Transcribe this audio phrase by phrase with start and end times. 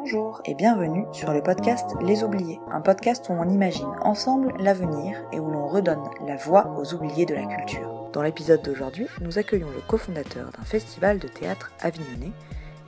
[0.00, 5.20] Bonjour et bienvenue sur le podcast Les Oubliés, un podcast où on imagine ensemble l'avenir
[5.32, 8.08] et où l'on redonne la voix aux oubliés de la culture.
[8.12, 12.30] Dans l'épisode d'aujourd'hui, nous accueillons le cofondateur d'un festival de théâtre avignonnais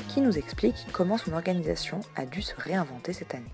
[0.09, 3.53] qui nous explique comment son organisation a dû se réinventer cette année.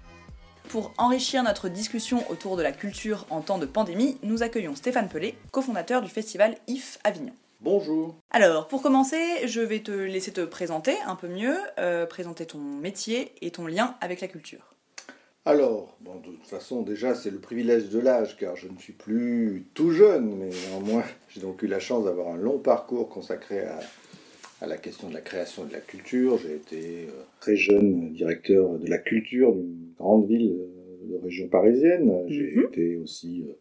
[0.68, 5.09] Pour enrichir notre discussion autour de la culture en temps de pandémie, nous accueillons Stéphane
[5.09, 7.32] Pelé, cofondateur du festival IF Avignon.
[7.61, 8.16] Bonjour.
[8.30, 9.16] Alors, pour commencer,
[9.46, 13.66] je vais te laisser te présenter un peu mieux, euh, présenter ton métier et ton
[13.66, 14.74] lien avec la culture.
[15.45, 18.92] Alors, bon, de toute façon, déjà, c'est le privilège de l'âge, car je ne suis
[18.92, 23.61] plus tout jeune, mais néanmoins, j'ai donc eu la chance d'avoir un long parcours consacré
[23.61, 23.78] à,
[24.61, 26.38] à la question de la création et de la culture.
[26.38, 31.48] J'ai été euh, très jeune directeur de la culture d'une grande ville euh, de région
[31.48, 32.12] parisienne.
[32.28, 32.64] J'ai Mhm.
[32.64, 33.52] été aussi euh,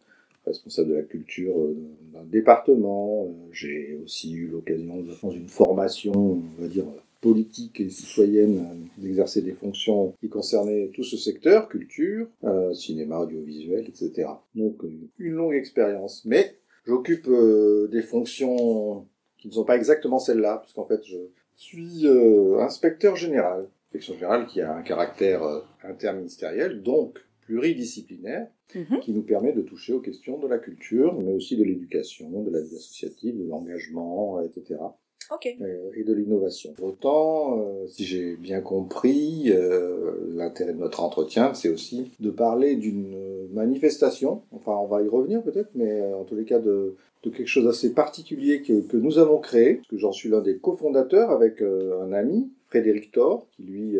[0.46, 1.76] responsable de la culture euh,
[2.12, 3.26] d'un département.
[3.26, 6.84] Euh, J'ai aussi eu l'occasion, dans une formation, on va dire,
[7.20, 12.28] politique et citoyenne, euh, d'exercer des fonctions qui concernaient tout ce secteur, culture,
[12.74, 14.28] cinéma, audiovisuel, etc.
[14.54, 14.82] Donc,
[15.18, 16.24] une longue expérience.
[16.24, 17.28] Mais j'occupe
[17.90, 19.06] des fonctions
[19.38, 21.16] qui ne sont pas exactement celles-là, puisqu'en fait, je
[21.56, 22.06] suis
[22.60, 23.68] inspecteur général.
[23.88, 25.42] Inspection générale qui a un caractère
[25.82, 29.00] interministériel, donc pluridisciplinaire, Mhm.
[29.00, 32.50] qui nous permet de toucher aux questions de la culture, mais aussi de l'éducation, de
[32.50, 34.80] la vie associative, de l'engagement, etc.
[35.32, 35.56] Ok.
[35.60, 36.72] euh, et de l'innovation.
[36.80, 42.76] Autant, euh, si j'ai bien compris, euh, l'intérêt de notre entretien, c'est aussi de parler
[42.76, 43.16] d'une
[43.52, 47.48] manifestation, enfin on va y revenir peut-être, mais en tous les cas de, de quelque
[47.48, 51.30] chose d'assez particulier que, que nous avons créé, parce que j'en suis l'un des cofondateurs
[51.30, 53.96] avec euh, un ami, Frédéric Thor, qui lui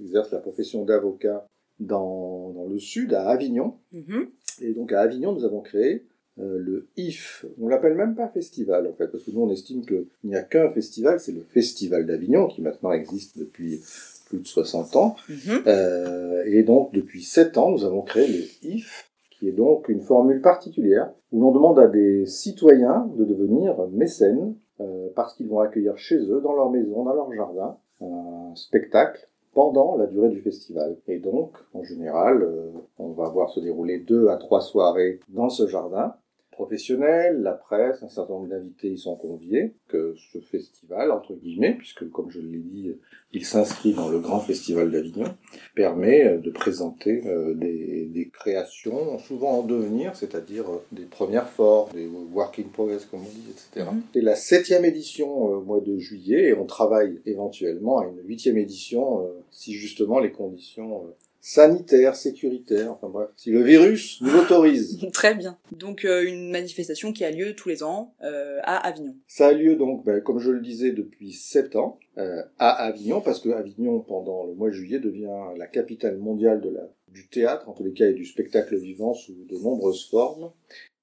[0.00, 1.46] exerce la profession d'avocat
[1.80, 3.74] dans, dans le sud, à Avignon.
[3.92, 4.28] Mhm.
[4.62, 6.04] Et donc à Avignon, nous avons créé
[6.38, 7.44] euh, le IF.
[7.60, 10.42] On l'appelle même pas festival en fait, parce que nous on estime qu'il n'y a
[10.42, 13.80] qu'un festival, c'est le Festival d'Avignon, qui maintenant existe depuis
[14.28, 15.16] plus de 60 ans.
[15.28, 15.62] Mhm.
[15.66, 20.02] Euh, et donc depuis 7 ans, nous avons créé le IF, qui est donc une
[20.02, 25.60] formule particulière, où l'on demande à des citoyens de devenir mécènes, euh, parce qu'ils vont
[25.60, 30.40] accueillir chez eux, dans leur maison, dans leur jardin, un spectacle pendant la durée du
[30.40, 30.96] festival.
[31.06, 35.48] Et donc, en général, euh, on va voir se dérouler deux à trois soirées dans
[35.48, 36.14] ce jardin.
[36.60, 41.72] Professionnels, la presse, un certain nombre d'invités y sont conviés, que ce festival, entre guillemets,
[41.72, 42.92] puisque comme je l'ai dit,
[43.32, 45.34] il s'inscrit dans le grand festival d'Avignon,
[45.74, 51.48] permet euh, de présenter euh, des, des créations souvent en devenir, c'est-à-dire euh, des premières
[51.48, 53.90] formes, des work in progress comme on dit, etc.
[54.12, 58.58] C'est la septième édition au mois de juillet et on travaille éventuellement à une huitième
[58.58, 61.04] édition si justement les conditions
[61.40, 64.98] sanitaires, sécuritaires, enfin bref, si le virus nous l'autorise.
[65.12, 65.58] Très bien.
[65.72, 69.16] Donc euh, une manifestation qui a lieu tous les ans euh, à Avignon.
[69.26, 73.20] Ça a lieu donc, ben, comme je le disais, depuis sept ans euh, à Avignon,
[73.20, 77.28] parce que Avignon, pendant le mois de juillet, devient la capitale mondiale de la, du
[77.28, 80.50] théâtre, en tous les cas, et du spectacle vivant sous de nombreuses formes.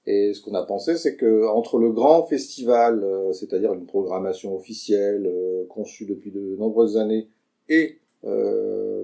[0.05, 5.29] Et ce qu'on a pensé, c'est que entre le grand festival, c'est-à-dire une programmation officielle
[5.67, 7.27] conçue depuis de nombreuses années,
[7.67, 7.99] et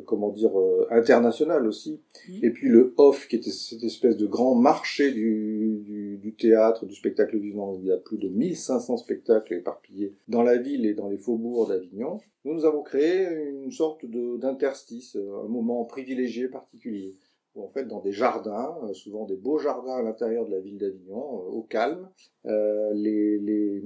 [0.05, 1.99] comment dire euh, internationale aussi,
[2.41, 6.85] et puis le off qui était cette espèce de grand marché du, du, du théâtre,
[6.85, 10.93] du spectacle vivant, il y a plus de 1500 spectacles éparpillés dans la ville et
[10.93, 12.19] dans les faubourgs d'Avignon.
[12.45, 13.27] Nous, nous avons créé
[13.63, 17.15] une sorte de- d'interstice, euh, un moment privilégié particulier
[17.55, 20.59] où en fait dans des jardins, euh, souvent des beaux jardins à l'intérieur de la
[20.59, 22.09] ville d'Avignon, euh, au calme,
[22.45, 23.81] euh, les, les,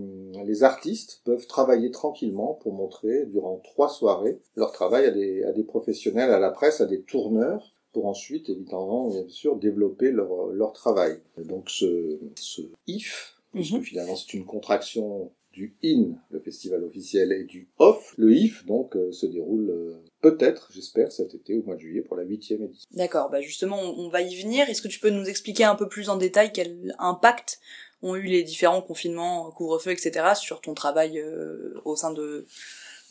[0.45, 5.51] les artistes peuvent travailler tranquillement pour montrer durant trois soirées leur travail à des, à
[5.51, 10.47] des professionnels, à la presse, à des tourneurs, pour ensuite, évidemment, bien sûr, développer leur,
[10.47, 11.19] leur travail.
[11.37, 13.81] Donc ce, ce IF, puisque Mhm.
[13.81, 18.95] finalement c'est une contraction du IN, le festival officiel, et du OFF, le IF, donc,
[18.95, 22.63] euh, se déroule euh, peut-être, j'espère, cet été au mois de juillet pour la huitième
[22.63, 22.87] édition.
[22.91, 23.29] D'accord.
[23.29, 24.69] Bah justement, on, va y venir.
[24.69, 27.59] Est-ce que tu peux nous expliquer un peu plus en détail quel impact
[28.01, 30.33] ont eu les différents confinements, couvre-feu, etc.
[30.35, 32.45] sur ton travail euh, au sein de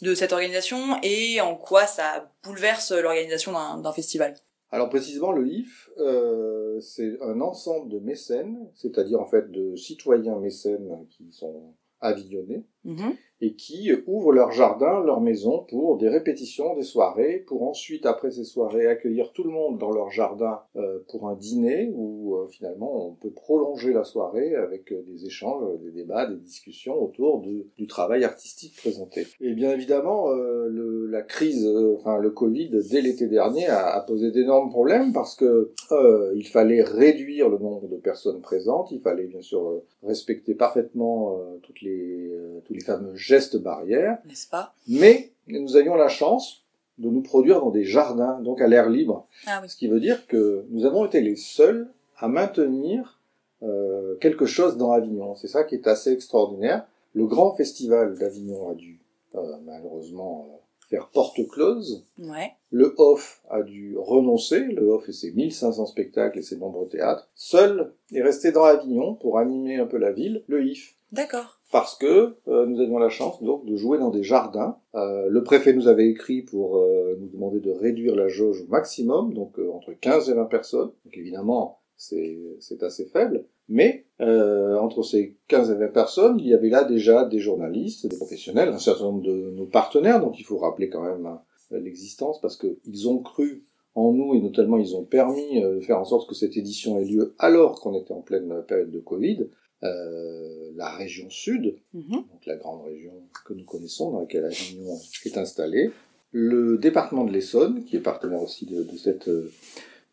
[0.03, 4.35] de cette organisation et en quoi ça bouleverse l'organisation d'un d'un festival?
[4.71, 10.39] Alors précisément, le IF, euh, c'est un ensemble de mécènes, c'est-à-dire en fait de citoyens
[10.39, 13.15] mécènes qui sont avignonnés Mhm.
[13.43, 18.31] et qui ouvrent leur jardin, leur maison pour des répétitions, des soirées, pour ensuite, après
[18.31, 22.47] ces soirées, accueillir tout le monde dans leur jardin euh, pour un dîner où euh,
[22.49, 27.43] finalement on peut prolonger la soirée avec euh, des échanges, des débats, des discussions autour
[27.43, 29.27] du travail artistique présenté.
[29.41, 34.31] Et bien évidemment, euh, la crise, euh, enfin le Covid, dès l'été dernier, a, posé
[34.31, 39.27] d'énormes problèmes parce que euh, il fallait réduire le nombre de personnes présentes, il fallait
[39.27, 44.75] bien sûr euh, respecter parfaitement euh, toutes les, euh, les fameux gestes barrières, N'est-ce pas?
[44.89, 46.63] mais nous avions la chance
[46.99, 49.27] de nous produire dans des jardins, donc à l'air libre.
[49.47, 49.69] Ah oui.
[49.69, 53.21] Ce qui veut dire que nous avons été les seuls à maintenir
[53.63, 55.35] euh, quelque chose dans Avignon.
[55.35, 56.87] C'est ça qui est assez extraordinaire.
[57.13, 59.01] Le grand festival d'Avignon a dû
[59.35, 60.57] euh, malheureusement euh,
[60.89, 62.05] faire porte close.
[62.19, 62.53] Ouais.
[62.71, 67.29] Le Off a dû renoncer, le Off et ses 1500 spectacles et ses nombreux théâtres.
[67.35, 70.95] Seul est resté dans Avignon pour animer un peu la ville, le IF.
[71.13, 71.56] D'accord.
[71.73, 74.79] Parce que euh, nous avions la chance donc de jouer dans des jardins.
[74.95, 78.67] Euh, le préfet nous avait écrit pour euh, nous demander de réduire la jauge au
[78.69, 80.91] maximum, donc euh, entre 15 et 20 personnes.
[81.05, 83.45] Donc évidemment, c'est c'est assez faible.
[83.69, 88.07] Mais euh, entre ces 15 et 20 personnes, il y avait là déjà des journalistes,
[88.07, 91.27] des professionnels, un certain nombre de nos partenaires, donc il faut rappeler quand même
[91.73, 93.65] euh, l'existence, parce qu'ils ont cru
[93.95, 96.99] en nous et notamment ils ont permis euh, de faire en sorte que cette édition
[96.99, 99.49] ait lieu alors qu'on était en pleine période de Covid.
[99.83, 102.11] Euh, la région sud, Mhm.
[102.11, 103.13] donc la grande région
[103.47, 105.91] que nous connaissons, dans laquelle Avignon est installée,
[106.33, 109.51] le département de l'Essonne, qui est partenaire aussi de, de cette euh,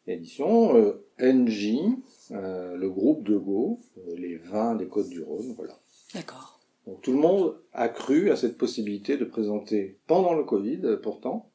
[0.08, 1.78] édition, euh, NJ,
[2.32, 3.80] euh, le groupe de Go,
[4.18, 5.80] les vins des Côtes-du-Rhône, voilà.
[6.14, 6.60] D'accord.
[6.86, 11.50] Donc tout le monde a cru à cette possibilité de présenter, pendant le Covid pourtant,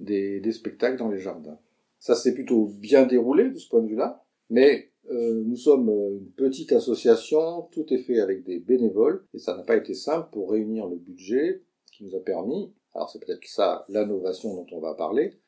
[0.00, 1.58] des, des spectacles dans les jardins.
[1.98, 6.18] Ça s'est plutôt bien déroulé de ce point de vue-là, mais euh, nous sommes euh,
[6.18, 10.28] une petite association, tout est fait avec des bénévoles, et ça n'a pas été simple
[10.32, 11.62] pour réunir le budget
[11.92, 15.38] qui nous a permis, alors c'est peut-être ça l'innovation dont on va parler,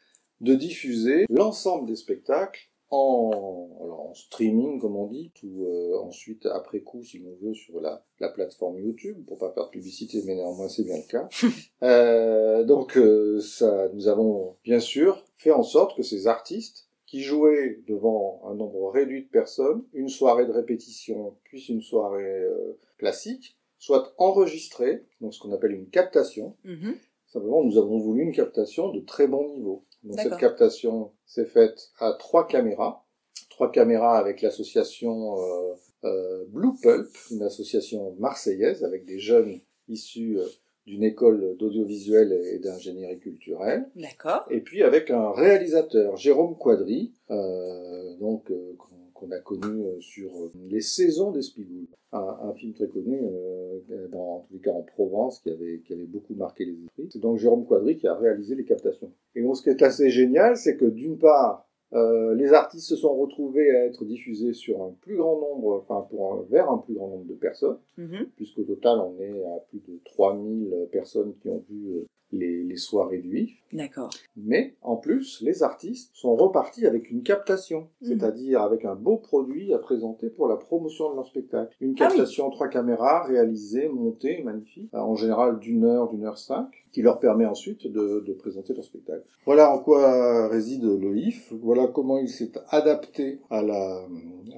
[0.40, 6.46] de diffuser l'ensemble des spectacles en, alors en streaming comme on dit, ou euh, ensuite
[6.46, 10.22] après coup si l'on veut sur la, la plateforme YouTube, pour pas faire de publicité
[10.24, 11.28] mais néanmoins c'est bien le cas.
[11.84, 17.22] Euh, donc euh, ça, nous avons bien sûr fait en sorte que ces artistes qui
[17.22, 22.78] jouaient devant un nombre réduit de personnes, une soirée de répétition, puis une soirée euh,
[22.98, 26.56] classique, soient enregistrés, donc ce qu'on appelle une captation.
[26.64, 26.96] Mhm.
[27.26, 29.86] Simplement, nous avons voulu une captation de très bon niveau.
[30.02, 33.06] Donc cette captation s'est faite à trois caméras,
[33.48, 35.74] trois caméras avec l'association euh,
[36.04, 40.46] euh, Blue Pulp, une association marseillaise avec des jeunes issus euh,
[40.88, 44.46] d'une école d'audiovisuel et d'ingénierie culturelle, D'accord.
[44.50, 48.74] et puis avec un réalisateur, Jérôme Quadri, euh, donc euh,
[49.12, 50.30] qu'on a connu euh, sur
[50.70, 54.80] les saisons d'Espigoule, un, un film très connu, euh, dans, en tous les cas en
[54.82, 57.08] Provence, qui avait, qui avait beaucoup marqué les esprits.
[57.12, 59.12] C'est donc Jérôme Quadri qui a réalisé les captations.
[59.34, 62.96] Et donc ce qui est assez génial, c'est que d'une part, euh, les artistes se
[62.96, 66.78] sont retrouvés à être diffusés sur un plus grand nombre, enfin pour un- vers un
[66.78, 68.26] plus grand nombre de personnes, Mhm.
[68.36, 72.76] puisqu'au total on est à plus de 3000 personnes qui ont vu euh, les, les
[72.76, 73.50] soirées du IF.
[73.72, 74.10] D'accord.
[74.36, 78.08] Mais en plus, les artistes sont repartis avec une captation, Mhm.
[78.08, 81.74] c'est-à-dire avec un beau produit à présenter pour la promotion de leur spectacle.
[81.80, 82.16] Une Ah oui.
[82.16, 87.02] captation en trois caméras, réalisée, montée, magnifique, en général d'une heure, d'une heure cinq, qui
[87.02, 89.22] leur permet ensuite de, de présenter leur spectacle.
[89.44, 94.02] Voilà en quoi réside le IF, voilà comment il s'est adapté à la,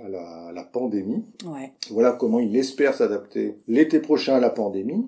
[0.05, 1.25] à la, à la pandémie.
[1.45, 1.73] Ouais.
[1.91, 5.07] Voilà comment il espère s'adapter l'été prochain à la pandémie.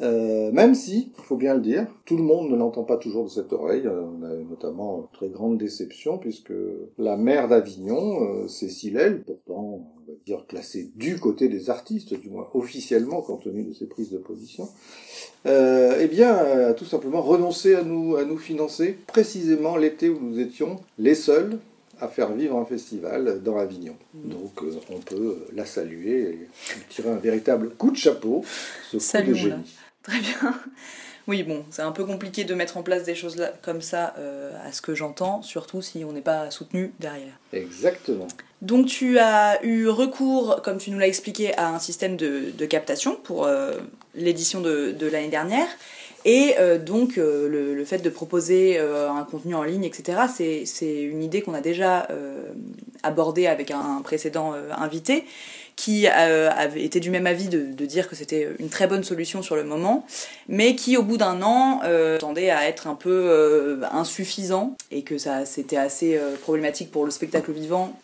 [0.00, 3.24] Euh, même si, il faut bien le dire, tout le monde ne l'entend pas toujours
[3.24, 3.86] de cette oreille.
[3.86, 6.52] Euh, On a notamment une très grande déception puisque
[6.98, 12.12] la maire d'Avignon, euh, Cécile L, pourtant, on va dire classée du côté des artistes,
[12.14, 14.68] du moins officiellement compte tenu de ses prises de position,
[15.46, 20.18] euh, eh bien, a tout simplement renoncé à nous, à nous financer précisément l'été où
[20.20, 21.58] nous étions les seuls
[22.00, 23.94] à faire vivre un festival dans Avignon.
[24.14, 26.48] Donc euh, on peut la saluer et lui
[26.88, 28.42] tirer un véritable coup de chapeau,
[28.90, 29.38] ce coup de Saluons-la.
[29.38, 29.76] génie.
[30.04, 30.54] Très bien.
[31.26, 34.14] Oui, bon, c'est un peu compliqué de mettre en place des choses là, comme ça,
[34.18, 37.32] euh, à ce que j'entends, surtout si on n'est pas soutenu derrière.
[37.54, 38.28] Exactement.
[38.60, 42.66] Donc tu as eu recours, comme tu nous l'as expliqué, à un système de, de
[42.66, 43.72] captation pour euh,
[44.14, 45.66] l'édition de, de l'année dernière.
[46.26, 51.22] Et euh, donc le, le fait de proposer un contenu en ligne, etc., c'est, une
[51.22, 52.06] idée qu'on a déjà
[53.02, 55.24] abordée avec un précédent invité
[55.76, 59.42] qui euh, avait été du même avis de, dire que c'était une très bonne solution
[59.42, 60.06] sur le moment,
[60.48, 65.02] mais qui au bout d'un an euh, tendait à être un peu euh, insuffisant et
[65.02, 67.98] que ça c'était assez euh, problématique pour le spectacle vivant.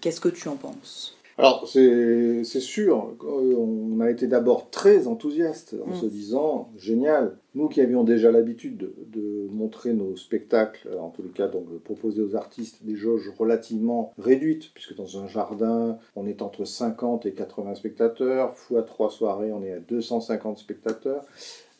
[0.00, 1.15] Qu'est-ce que tu en penses?
[1.38, 5.96] Alors c'est sûr, on a été d'abord très enthousiastes en Mm.
[5.96, 7.36] se disant génial.
[7.54, 11.66] Nous qui avions déjà l'habitude de, de montrer nos spectacles, en tous les cas donc
[11.84, 17.26] proposer aux artistes des jauges relativement réduites, puisque dans un jardin on est entre 50
[17.26, 21.22] et 80 spectateurs, fois trois soirées on est à 250 spectateurs.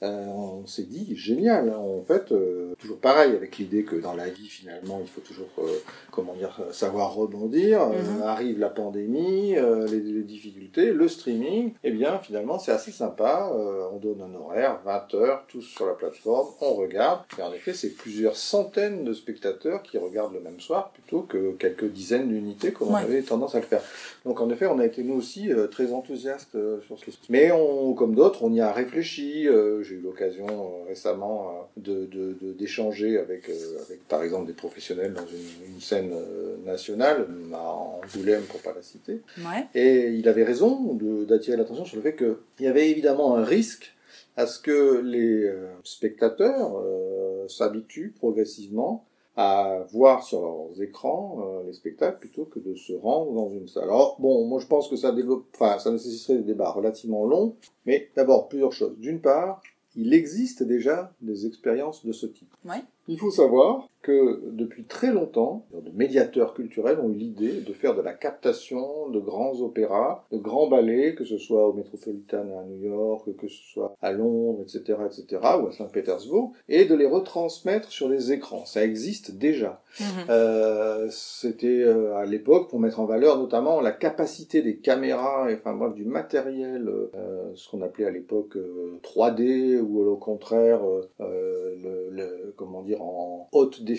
[0.03, 1.71] Euh, on s'est dit génial.
[1.75, 5.49] En fait, euh, toujours pareil, avec l'idée que dans la vie, finalement, il faut toujours,
[5.59, 5.63] euh,
[6.11, 7.87] comment dire, savoir rebondir.
[7.89, 8.23] Mhm.
[8.23, 11.73] arrive la pandémie, les, les difficultés, le streaming.
[11.83, 13.51] Eh bien, finalement, c'est assez sympa.
[13.93, 17.21] On donne un horaire, 20 heures, tous sur la plateforme, on regarde.
[17.39, 21.53] Et en effet, c'est plusieurs centaines de spectateurs qui regardent le même soir plutôt que
[21.53, 23.01] quelques dizaines d'unités comme on Ouais.
[23.03, 23.83] avait tendance à le faire.
[24.25, 28.15] Donc, en effet, on a été nous aussi très enthousiastes sur ce Mais on, comme
[28.15, 29.49] d'autres, on y a réfléchi.
[29.87, 33.55] J'ai eu l'occasion euh, récemment euh, de de- de- d'échanger avec, euh,
[33.87, 36.13] avec, par exemple, des professionnels dans une, une scène
[36.65, 39.21] nationale, à Angoulême pour pas la citer.
[39.39, 39.67] Ouais.
[39.75, 40.95] Et il avait raison
[41.29, 43.93] d'attirer l'attention sur le fait qu'il y avait évidemment un risque
[44.37, 45.51] à ce que les
[45.85, 49.05] spectateurs euh, s'habituent progressivement
[49.39, 53.69] à voir sur leurs écrans euh, les spectacles plutôt que de se rendre dans une
[53.69, 53.85] salle.
[53.85, 57.55] Alors bon, moi je pense que ça développe, enfin ça nécessiterait des débats relativement longs,
[57.85, 58.97] mais d'abord plusieurs choses.
[58.99, 59.61] D'une part,
[59.97, 62.53] il existe déjà des expériences de ce type.
[62.65, 62.85] Ouais.
[63.09, 67.95] Il faut savoir que depuis très longtemps, de médiateurs culturels ont eu l'idée de faire
[67.97, 72.65] de la captation de grands opéras, de grands ballets, que ce soit au Metropolitan à
[72.65, 77.07] New York, que ce soit à Londres, etc., etc., ou à Saint-Pétersbourg, et de les
[77.07, 78.65] retransmettre sur les écrans.
[78.65, 79.81] Ça existe déjà.
[80.01, 80.07] Mhm.
[80.31, 85.55] Euh, c'était euh, à l'époque pour mettre en valeur notamment la capacité des caméras, et,
[85.57, 90.81] enfin bref, du matériel, euh, ce qu'on appelait à l'époque euh, 3D ou au contraire
[91.19, 93.96] le, le- comment dire en haute définition,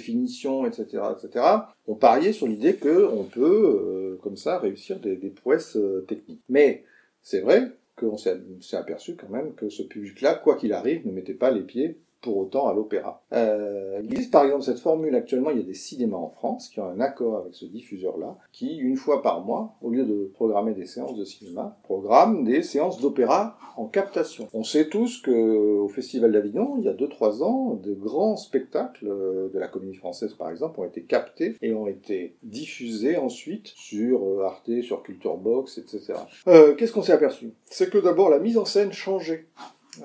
[0.66, 1.46] etc., etc.
[1.88, 6.06] On pariait sur l'idée que on peut euh, comme ça réussir des, des prouesses euh,
[6.08, 6.42] techniques.
[6.50, 6.84] Mais
[7.22, 8.40] c'est vrai qu'on s'est
[8.74, 12.38] aperçu quand même que ce public-là, quoi qu'il arrive, ne mettait pas les pieds pour
[12.38, 13.24] autant à l'opéra.
[13.34, 16.70] Euh, il existe par exemple cette formule actuellement, il y a des cinémas en France
[16.70, 20.32] qui ont un accord avec ce diffuseur-là, qui une fois par mois, au lieu de
[20.34, 24.48] programmer des séances de cinéma, programme des séances d'opéra en captation.
[24.54, 29.08] On sait tous que au Festival d'Avignon, il y a 2-3 ans, de grands spectacles
[29.08, 33.68] euh, de la comédie française par exemple ont été captés et ont été diffusés ensuite
[33.76, 36.14] sur euh, Arte, sur Culture Box, etc.
[36.48, 37.52] Euh, Qu'est-ce qu'on s'est aperçu?
[37.66, 39.48] C'est que d'abord la mise en scène changeait.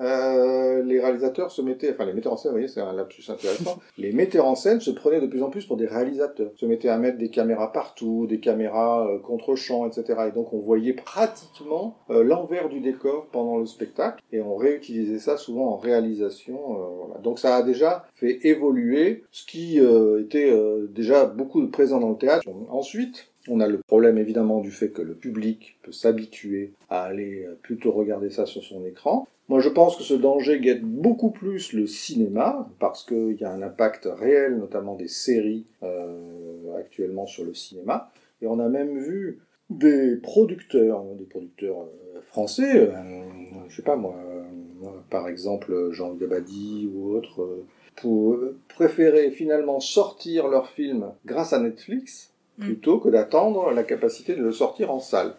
[0.00, 3.25] Euh, les réalisateurs se mettaient, enfin les metteurs en scène, vous voyez, c'est un lapsus
[3.30, 3.78] intéressant.
[3.99, 6.88] les metteurs en scène se prenaient de plus en plus pour des réalisateurs, se mettaient
[6.88, 10.28] à mettre des caméras partout, des caméras euh, contre-champ, etc.
[10.28, 15.18] Et donc on voyait pratiquement euh, l'envers du décor pendant le spectacle, et on réutilisait
[15.18, 16.54] ça souvent en réalisation.
[16.54, 17.20] euh, voilà.
[17.20, 20.52] Donc ça a déjà fait évoluer ce qui était
[20.90, 22.46] déjà beaucoup présent dans le théâtre.
[22.70, 27.46] Ensuite, on a le problème évidemment du fait que le public peut s'habituer à aller
[27.62, 29.26] plutôt regarder ça sur son écran.
[29.52, 33.52] Moi je pense que ce danger guette beaucoup plus le cinéma parce qu'il y a
[33.52, 38.11] un impact réel, notamment des séries euh, actuellement sur le cinéma.
[38.40, 43.25] Et on a même vu des producteurs, des producteurs euh, français, euh,
[43.68, 47.66] je sais pas moi, euh, par exemple Jean Dabadi ou autres, euh,
[47.97, 52.64] pour euh, préférer finalement sortir leur film grâce à Netflix Mm.
[52.64, 55.35] plutôt que d'attendre la capacité de le sortir en salle.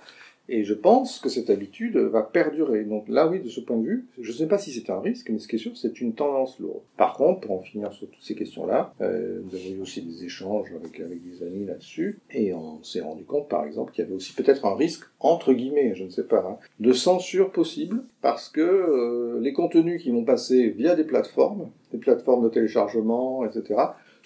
[0.50, 2.84] Et je pense que cette habitude va perdurer.
[2.84, 5.00] Donc là, oui, de ce point de vue, je ne sais pas si c'est un
[5.00, 6.82] risque, mais ce qui est sûr, c'est une tendance lourde.
[6.98, 10.26] Par contre, pour en finir sur toutes ces questions-là, euh, nous avons eu aussi des
[10.26, 14.08] échanges avec, avec des amis là-dessus, et on s'est rendu compte, par exemple, qu'il y
[14.08, 18.04] avait aussi peut-être un risque, entre guillemets, je ne sais pas, hein, de censure possible,
[18.22, 23.46] parce que euh, les contenus qui vont passer via des plateformes, des plateformes de téléchargement,
[23.46, 23.80] etc.,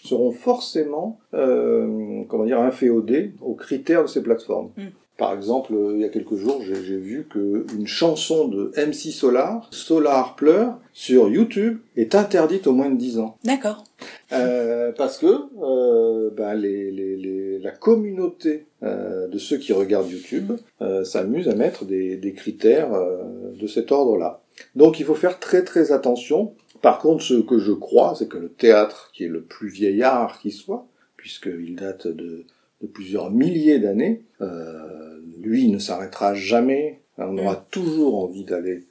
[0.03, 4.71] seront forcément, euh, comment dire, inféodés aux critères de ces plateformes.
[4.77, 4.87] Mm.
[5.17, 9.67] Par exemple, euh, il y a quelques jours, j'ai vu qu'une chanson de MC Solar,
[9.71, 13.37] Solar pleure, sur YouTube, est interdite au moins de 10 ans.
[13.43, 13.83] D'accord.
[14.31, 15.25] Euh, parce que
[15.61, 21.49] euh, ben, les, les, les, la communauté euh, de ceux qui regardent YouTube euh, s'amuse
[21.49, 23.23] à mettre des, des critères euh,
[23.59, 24.41] de cet ordre-là.
[24.75, 26.53] Donc il faut faire très très attention.
[26.81, 30.03] Par contre, ce que je crois, c'est que le théâtre, qui est le plus vieil
[30.03, 32.45] art qui soit, puisqu'il date de,
[32.81, 37.01] de plusieurs milliers d'années, euh, lui ne s'arrêtera jamais.
[37.17, 38.83] On aura toujours envie d'aller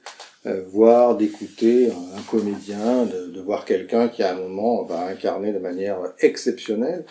[0.45, 5.05] euh, voir, d'écouter un, un comédien, de, de voir quelqu'un qui à un moment va
[5.07, 7.05] incarner de manière exceptionnelle,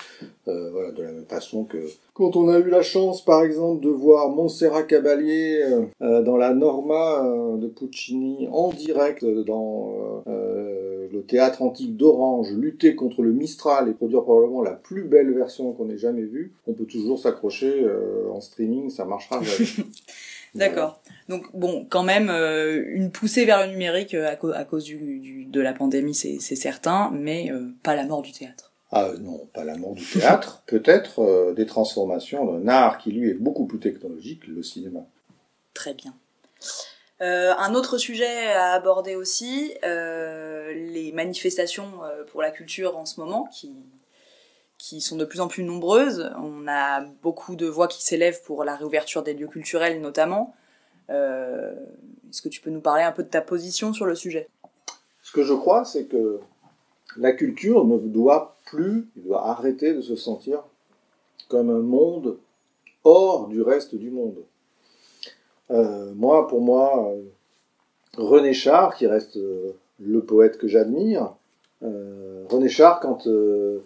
[0.49, 1.79] euh, voilà, de la même façon que
[2.15, 5.61] quand on a eu la chance, par exemple, de voir Montserrat Caballé
[6.01, 7.23] euh, dans la Norma
[7.59, 10.23] de Puccini en direct dans
[11.17, 15.73] le théâtre antique d'Orange, lutter contre le Mistral et produire probablement la plus belle version
[15.73, 19.41] qu'on ait jamais vue, on peut toujours s'accrocher euh, en streaming, ça marchera.
[20.55, 21.01] D'accord.
[21.29, 24.85] Donc bon, quand même euh, une poussée vers le numérique euh, à, co- à cause
[24.85, 28.73] du, du- de la pandémie, c'est certain, mais euh, pas la mort du théâtre.
[28.93, 33.35] Ah non, pas la mort du théâtre, peut-être des transformations d'un art qui lui est
[33.35, 35.01] beaucoup plus technologique, le cinéma.
[35.75, 36.15] Très bien.
[37.23, 43.07] Euh, un autre sujet à aborder aussi, euh, les manifestations euh, pour la culture en
[43.07, 43.73] ce moment, qui,
[44.79, 46.31] qui sont de plus en plus nombreuses.
[46.43, 50.55] On a beaucoup de voix qui s'élèvent pour la réouverture des lieux culturels notamment.
[51.11, 51.75] Euh,
[52.29, 54.49] Est-ce que tu peux nous parler un peu de ta position sur le sujet?
[55.23, 56.41] Ce que je crois, c'est que
[57.17, 60.63] la culture ne doit plus, il doit arrêter de se sentir
[61.49, 62.39] comme un monde
[63.05, 64.37] hors du reste du monde.
[65.71, 67.13] Euh, moi, pour moi,
[68.17, 69.39] René Char, qui reste
[69.99, 71.35] le poète que j'admire,
[71.83, 73.81] euh, René Char, quand euh,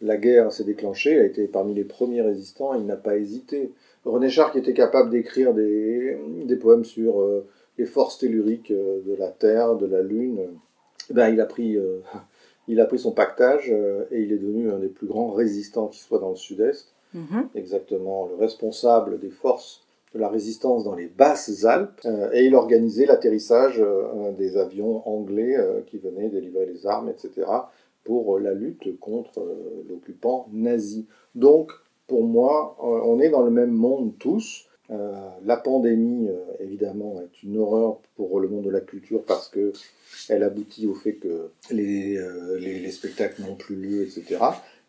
[0.00, 3.72] la guerre s'est déclenchée, a été parmi les premiers résistants, il n'a pas hésité.
[4.04, 7.46] René Char, qui était capable d'écrire des, des poèmes sur euh,
[7.78, 10.40] les forces telluriques de la Terre, de la Lune,
[11.10, 11.76] eh ben, il, a pris,
[12.68, 13.70] il a pris son pactage
[14.10, 16.94] et il est devenu un des plus grands résistants qui soit dans le Sud-Est
[17.54, 19.85] exactement le responsable des forces
[20.18, 25.56] la résistance dans les basses Alpes, euh, et il organisait l'atterrissage euh, des avions anglais
[25.56, 27.46] euh, qui venaient délivrer les armes, etc.,
[28.04, 29.44] pour la lutte contre
[29.88, 31.06] l'occupant nazi.
[31.34, 31.72] Donc,
[32.06, 34.68] pour moi, on est dans le même monde tous.
[34.88, 36.28] La pandémie,
[36.60, 39.72] évidemment, est une horreur pour le monde de la culture parce que
[40.28, 42.16] elle aboutit au fait que les,
[42.60, 44.36] les, les spectacles n'ont plus lieu, etc.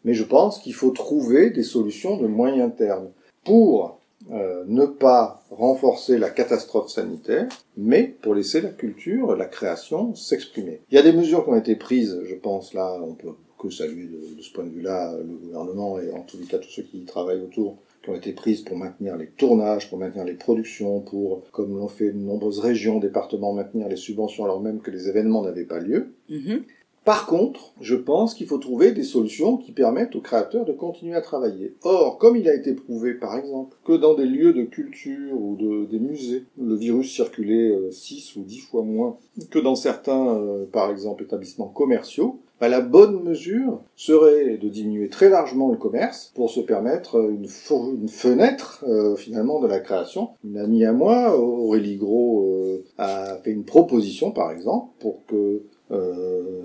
[0.05, 3.09] Mais je pense qu'il faut trouver des solutions de moyen terme
[3.43, 3.96] pour
[4.31, 10.81] euh, ne pas renforcer la catastrophe sanitaire, mais pour laisser la culture, la création s'exprimer.
[10.91, 13.69] Il y a des mesures qui ont été prises, je pense, là, on peut que
[13.69, 16.99] saluer de, ce point de vue-là le gouvernement et en les cas tous ceux qui
[16.99, 21.01] y travaillent autour, qui ont été prises pour maintenir les tournages, pour maintenir les productions,
[21.01, 25.09] pour, comme l'ont fait de nombreuses régions, départements, maintenir les subventions alors même que les
[25.09, 26.13] événements n'avaient pas lieu.
[26.29, 26.63] Mhm.
[27.07, 31.15] Par contre, je pense qu'il faut trouver des solutions qui permettent aux créateurs de continuer
[31.15, 31.73] à travailler.
[31.83, 35.55] Or, comme il a été prouvé, par exemple, que dans des lieux de culture ou
[35.55, 39.15] de, des musées, le virus circulait 6 ou 10 fois moins
[39.49, 45.07] que dans certains, euh, par exemple, établissements commerciaux, bah, la bonne mesure serait de diminuer
[45.07, 49.79] très largement le commerce pour se permettre une, fo- une fenêtre euh, finalement de la
[49.79, 50.31] création.
[50.43, 55.35] Une amie à moi, Aurélie Gros, euh, a fait une proposition par exemple pour que
[55.35, 55.63] euh,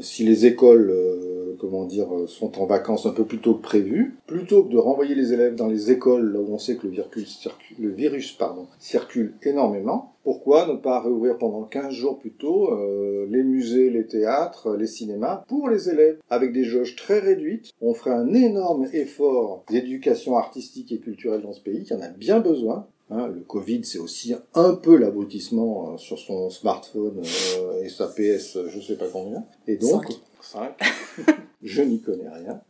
[0.03, 3.63] si les écoles, euh, comment dire, euh, sont en vacances un peu plus tôt que
[3.63, 6.87] prévu, plutôt que de renvoyer les élèves dans les écoles là où on sait que
[6.87, 12.19] le virus, circule, le virus pardon, circule énormément, pourquoi ne pas réouvrir pendant 15 jours
[12.19, 16.19] plus tôt euh, les musées, les théâtres, les cinémas pour les élèves?
[16.31, 21.53] Avec des jauges très réduites On ferait un énorme effort d'éducation artistique et culturelle dans
[21.53, 22.87] ce pays qui en a bien besoin.
[23.13, 27.23] Hein, le Covid, c'est aussi un peu l'abrutissement euh, sur son smartphone
[27.59, 29.45] euh, et sa PS, je sais pas combien.
[29.67, 30.07] Et donc,
[30.41, 30.73] 5.
[31.63, 32.63] je n'y connais rien.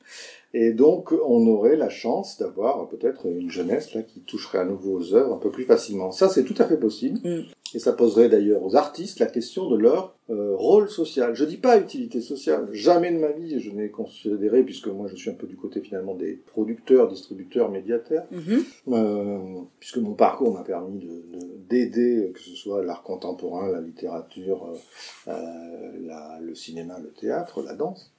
[0.55, 4.99] Et donc, on aurait la chance d'avoir peut-être une jeunesse là qui toucherait à nouveau
[4.99, 6.11] aux œuvres un peu plus facilement.
[6.13, 7.19] Ça, c'est tout à fait possible.
[7.25, 7.45] Mm.
[7.75, 11.35] Et ça poserait d'ailleurs aux artistes la question de leur euh, rôle social.
[11.35, 12.69] Je dis pas utilité sociale.
[12.73, 15.81] Jamais de ma vie je n'ai considéré, puisque moi je suis un peu du côté
[15.81, 18.63] finalement des producteurs, distributeurs, médiataires, Mhm.
[18.89, 19.39] euh,
[19.81, 21.07] puisque mon parcours m'a permis de-
[21.39, 27.09] de- d'aider, que ce soit l'art contemporain, la littérature, euh, euh, la- le cinéma, le
[27.11, 28.13] théâtre, la danse.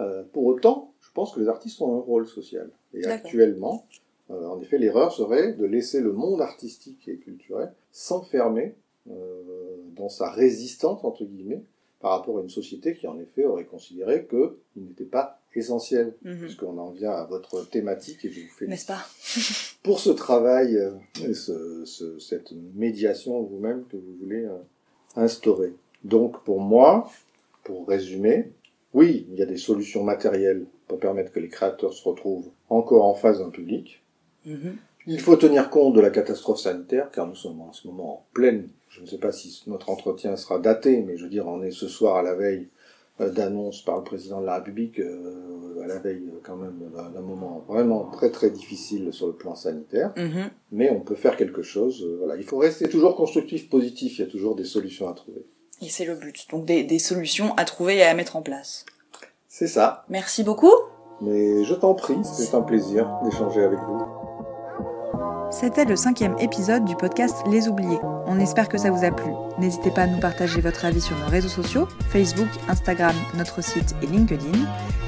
[0.00, 2.70] Euh, pour autant, je pense que les artistes ont un rôle social.
[2.94, 3.84] Et actuellement,
[4.30, 8.74] euh, en effet, l'erreur serait de laisser le monde artistique et culturel s'enfermer
[9.10, 9.42] euh,
[9.96, 11.62] dans sa résistance, entre guillemets,
[12.00, 16.38] par rapport à une société qui, en effet, aurait considéré qu'il n'était pas essentiel, Mhm.
[16.38, 19.02] puisqu'on en vient à votre thématique et je vous fais N'est-ce pas
[19.82, 20.92] pour ce travail euh,
[21.28, 24.46] et ce, ce- cette médiation vous-même que vous voulez
[25.16, 25.74] instaurer.
[26.04, 27.10] Donc pour moi,
[27.64, 28.52] pour résumer,
[28.94, 33.04] oui, il y a des solutions matérielles pour permettre que les créateurs se retrouvent encore
[33.04, 34.02] en face d'un public.
[34.44, 34.76] Mhm.
[35.06, 38.24] Il faut tenir compte de la catastrophe sanitaire, car nous sommes en ce moment en
[38.34, 41.62] pleine, je ne sais pas si notre entretien sera daté, mais je veux dire, on
[41.62, 42.66] est ce soir à la veille
[43.20, 46.78] euh, d'annonce par le président de la République, euh, à la veille euh, quand même
[47.14, 50.50] d'un moment vraiment très très difficile sur le plan sanitaire, Mhm.
[50.72, 52.04] mais on peut faire quelque chose.
[52.18, 54.18] voilà, il faut rester toujours constructif, positif.
[54.18, 55.44] Il y a toujours des solutions à trouver.
[55.82, 56.46] Et c'est le but.
[56.50, 58.84] Donc des, des solutions à trouver et à mettre en place.
[59.52, 60.04] C'est ça.
[60.08, 60.72] Merci beaucoup.
[61.20, 64.00] Mais je t'en prie, c'est un plaisir d'échanger avec vous.
[65.50, 67.98] C'était le cinquième épisode du podcast Les Oubliés.
[68.26, 69.32] On espère que ça vous a plu.
[69.58, 73.96] N'hésitez pas à nous partager votre avis sur nos réseaux sociaux, Facebook, Instagram, notre site
[74.02, 74.56] et LinkedIn.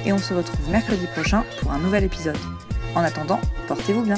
[0.05, 2.37] Et on se retrouve mercredi prochain pour un nouvel épisode.
[2.97, 4.17] En attendant, portez-vous bien.